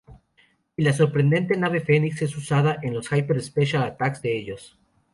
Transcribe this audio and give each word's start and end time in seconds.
Y 0.77 0.81
la 0.81 0.93
sorprendente 0.93 1.55
nave 1.55 1.79
Fenix 1.79 2.23
es 2.23 2.35
usada 2.35 2.79
en 2.81 2.95
los 2.95 3.11
"Hyper 3.11 3.39
Special 3.39 3.83
Attacks" 3.83 4.23
de 4.23 4.35
ellos. 4.35 4.79